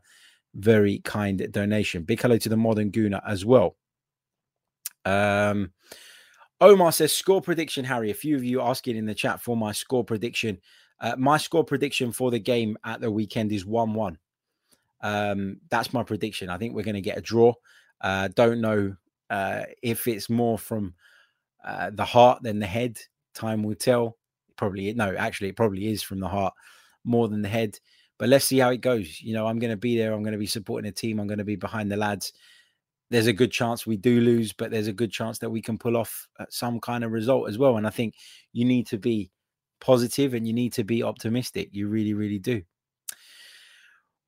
[0.53, 2.03] very kind donation.
[2.03, 3.75] Big hello to the modern Gooner as well.
[5.05, 5.71] Um,
[6.59, 8.11] Omar says, score prediction, Harry.
[8.11, 10.59] A few of you asking in the chat for my score prediction.
[10.99, 14.17] Uh, my score prediction for the game at the weekend is 1 1.
[15.01, 16.49] Um, that's my prediction.
[16.49, 17.53] I think we're going to get a draw.
[17.99, 18.95] Uh, don't know
[19.31, 20.93] uh, if it's more from
[21.63, 22.99] uh, the heart than the head.
[23.33, 24.17] Time will tell.
[24.57, 26.53] Probably, no, actually, it probably is from the heart
[27.03, 27.79] more than the head.
[28.21, 29.19] But let's see how it goes.
[29.19, 30.13] You know, I'm going to be there.
[30.13, 31.19] I'm going to be supporting the team.
[31.19, 32.33] I'm going to be behind the lads.
[33.09, 35.79] There's a good chance we do lose, but there's a good chance that we can
[35.79, 37.77] pull off uh, some kind of result as well.
[37.77, 38.13] And I think
[38.53, 39.31] you need to be
[39.79, 41.69] positive and you need to be optimistic.
[41.71, 42.61] You really, really do.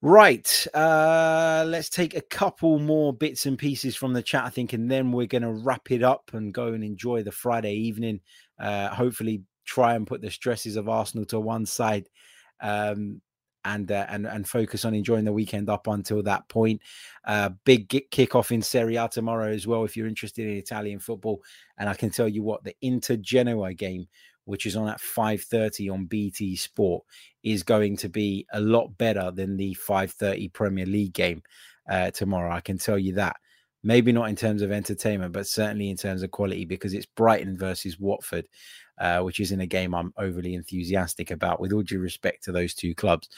[0.02, 0.66] Right.
[0.74, 4.90] Uh, let's take a couple more bits and pieces from the chat, I think, and
[4.90, 8.22] then we're going to wrap it up and go and enjoy the Friday evening.
[8.60, 12.10] Uh, hopefully, try and put the stresses of Arsenal to one side.
[12.60, 13.22] Um,
[13.66, 16.82] and uh, and and focus on enjoying the weekend up until that point.
[17.26, 19.84] Uh, big kickoff in Serie A tomorrow as well.
[19.84, 21.42] If you're interested in Italian football,
[21.78, 24.08] and I can tell you what the Inter Genoa game,
[24.46, 27.04] which is on at 5:30 on BT Sport,
[27.44, 31.44] is going to be a lot better than the 5:30 Premier League game
[31.90, 32.54] uh, tomorrow.
[32.54, 33.38] I can tell you that.
[33.84, 37.58] Maybe not in terms of entertainment, but certainly in terms of quality because it's Brighton
[37.58, 38.48] versus Watford
[38.98, 42.74] uh, which isn't a game I'm overly enthusiastic about, with all due respect to those
[42.74, 43.30] two clubs.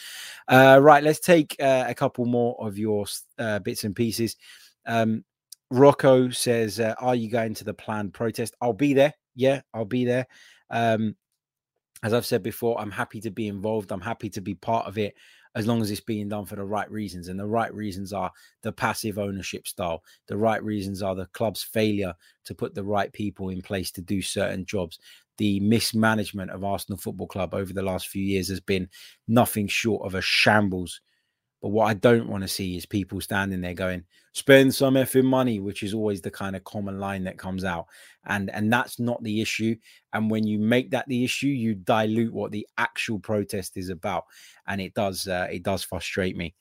[0.47, 3.05] Uh, right, let's take uh, a couple more of your
[3.39, 4.35] uh, bits and pieces.
[4.85, 5.23] Um,
[5.71, 8.55] Rocco says, uh, Are you going to the planned protest?
[8.61, 9.13] I'll be there.
[9.35, 10.27] Yeah, I'll be there.
[10.69, 11.15] Um,
[12.03, 13.91] as I've said before, I'm happy to be involved.
[13.91, 15.15] I'm happy to be part of it
[15.55, 17.27] as long as it's being done for the right reasons.
[17.27, 20.03] And the right reasons are the passive ownership style.
[20.27, 22.13] The right reasons are the club's failure
[22.43, 24.99] to put the right people in place to do certain jobs
[25.37, 28.89] the mismanagement of Arsenal Football Club over the last few years has been
[29.27, 31.01] nothing short of a shambles.
[31.65, 34.03] But what I don't want to see is people standing there going,
[34.33, 37.87] spend some effing money, which is always the kind of common line that comes out.
[38.27, 39.75] And and that's not the issue.
[40.13, 44.25] And when you make that the issue, you dilute what the actual protest is about.
[44.67, 46.53] And it does uh, it does frustrate me.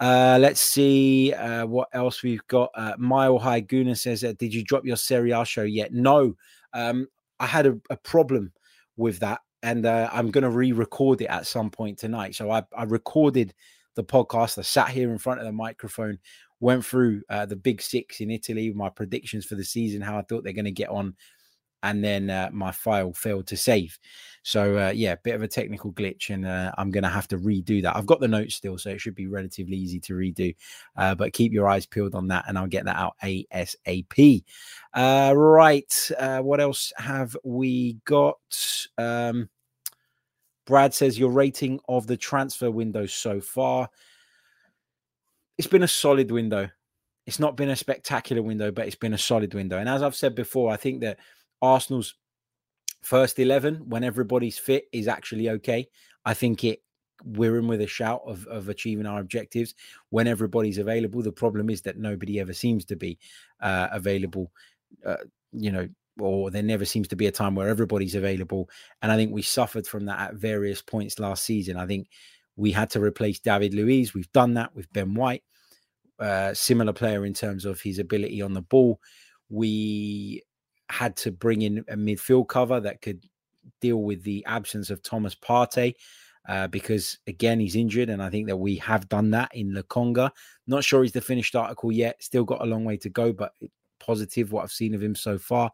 [0.00, 2.70] Uh, let's see uh, what else we've got.
[2.74, 6.34] Uh, Mile High Gooner says, uh, "Did you drop your Serie A show yet?" No,
[6.72, 7.08] um,
[7.40, 8.54] I had a, a problem
[8.96, 12.36] with that, and uh, I'm going to re-record it at some point tonight.
[12.36, 13.52] So I, I recorded
[14.00, 14.58] the podcast.
[14.58, 16.18] I sat here in front of the microphone,
[16.60, 20.22] went through uh, the big six in Italy, my predictions for the season, how I
[20.22, 21.14] thought they're going to get on,
[21.82, 23.98] and then uh, my file failed to save.
[24.42, 27.38] So uh, yeah, bit of a technical glitch, and uh, I'm going to have to
[27.38, 27.96] redo that.
[27.96, 30.54] I've got the notes still, so it should be relatively easy to redo.
[30.96, 34.44] Uh, but keep your eyes peeled on that, and I'll get that out asap.
[34.94, 38.38] Uh, right, uh, what else have we got?
[38.98, 39.48] Um,
[40.70, 43.90] Brad says your rating of the transfer window so far.
[45.58, 46.70] It's been a solid window.
[47.26, 49.78] It's not been a spectacular window, but it's been a solid window.
[49.78, 51.18] And as I've said before, I think that
[51.60, 52.14] Arsenal's
[53.02, 55.88] first 11 when everybody's fit is actually okay.
[56.24, 56.84] I think it
[57.24, 59.74] we're in with a shout of, of achieving our objectives
[60.10, 61.20] when everybody's available.
[61.20, 63.18] The problem is that nobody ever seems to be
[63.60, 64.52] uh, available,
[65.04, 65.16] uh,
[65.52, 65.88] you know,
[66.18, 68.68] or there never seems to be a time where everybody's available.
[69.02, 71.76] And I think we suffered from that at various points last season.
[71.76, 72.08] I think
[72.56, 74.14] we had to replace David Luiz.
[74.14, 75.42] We've done that with Ben White,
[76.18, 79.00] uh, similar player in terms of his ability on the ball.
[79.48, 80.42] We
[80.90, 83.24] had to bring in a midfield cover that could
[83.80, 85.94] deal with the absence of Thomas Partey.
[86.48, 90.30] Uh, because again he's injured, and I think that we have done that in Lokonga.
[90.66, 92.22] Not sure he's the finished article yet.
[92.22, 93.52] Still got a long way to go, but
[94.00, 95.70] positive what I've seen of him so far.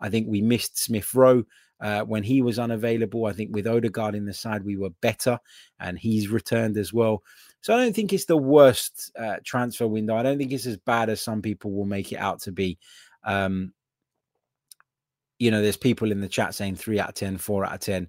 [0.00, 1.44] I think we missed Smith Rowe
[1.80, 3.26] uh, when he was unavailable.
[3.26, 5.38] I think with Odegaard in the side, we were better,
[5.78, 7.22] and he's returned as well.
[7.62, 10.16] So I don't think it's the worst uh, transfer window.
[10.16, 12.78] I don't think it's as bad as some people will make it out to be.
[13.24, 13.72] Um,
[15.38, 17.80] you know, there's people in the chat saying three out of 10, four out of
[17.80, 18.08] 10.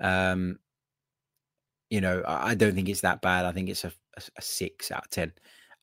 [0.00, 0.58] Um,
[1.90, 3.44] you know, I don't think it's that bad.
[3.44, 5.32] I think it's a, a, six out of 10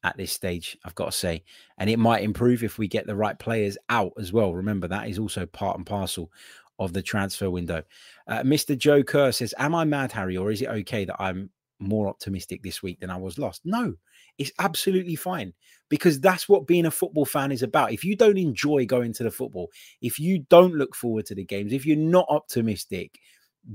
[0.03, 1.43] at this stage, I've got to say.
[1.77, 4.53] And it might improve if we get the right players out as well.
[4.53, 6.31] Remember, that is also part and parcel
[6.79, 7.83] of the transfer window.
[8.27, 8.77] Uh, Mr.
[8.77, 12.63] Joe Kerr says, Am I mad, Harry, or is it okay that I'm more optimistic
[12.63, 13.61] this week than I was last?
[13.65, 13.95] No,
[14.37, 15.53] it's absolutely fine
[15.89, 17.91] because that's what being a football fan is about.
[17.91, 19.69] If you don't enjoy going to the football,
[20.01, 23.19] if you don't look forward to the games, if you're not optimistic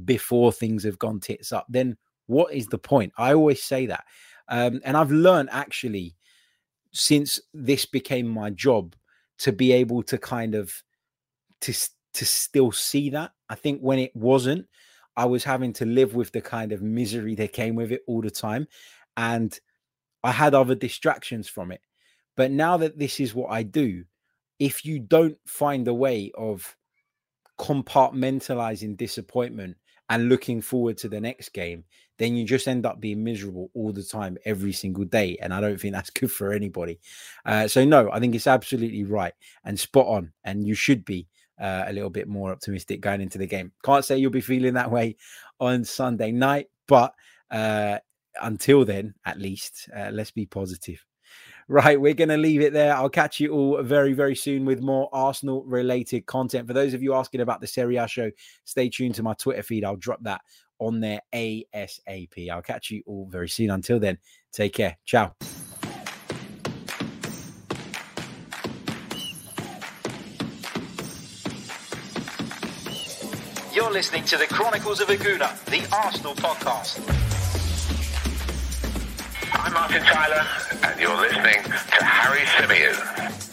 [0.05, 1.97] before things have gone tits up, then
[2.27, 3.13] what is the point?
[3.19, 4.05] I always say that.
[4.49, 6.15] Um, and I've learned actually
[6.93, 8.95] since this became my job
[9.39, 10.73] to be able to kind of
[11.61, 11.73] to
[12.15, 13.33] to still see that.
[13.49, 14.67] I think when it wasn't,
[15.17, 18.23] I was having to live with the kind of misery that came with it all
[18.23, 18.67] the time.
[19.17, 19.59] And
[20.23, 21.81] I had other distractions from it.
[22.37, 24.05] But now that this is what I do,
[24.59, 26.77] if you don't find a way of
[27.59, 29.77] compartmentalizing disappointment
[30.09, 31.85] and looking forward to the next game,
[32.19, 35.37] then you just end up being miserable all the time, every single day.
[35.41, 37.01] And I don't think that's good for anybody.
[37.45, 39.35] Uh, so, no, I think it's absolutely right
[39.65, 40.33] and spot on.
[40.45, 41.27] And you should be
[41.61, 43.73] uh, a little bit more optimistic going into the game.
[43.85, 45.17] Can't say you'll be feeling that way
[45.61, 47.15] on Sunday night, but
[47.51, 47.99] uh,
[48.43, 51.05] until then, at least, uh, let's be positive.
[51.67, 52.95] Right, we're going to leave it there.
[52.95, 56.67] I'll catch you all very, very soon with more Arsenal related content.
[56.67, 58.31] For those of you asking about the Serie A show,
[58.65, 59.83] stay tuned to my Twitter feed.
[59.83, 60.43] I'll drop that
[60.87, 62.51] on there ASAP.
[62.51, 63.71] I'll catch you all very soon.
[63.71, 64.19] Until then,
[64.53, 64.99] take care.
[65.05, 65.35] Ciao.
[73.73, 77.01] You're listening to the Chronicles of a Gooner, the Arsenal podcast.
[79.53, 80.47] I'm Martin Tyler,
[80.85, 83.44] and you're listening to Harry Symeou.